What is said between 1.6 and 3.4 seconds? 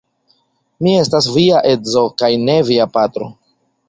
edzo kaj ne via patro.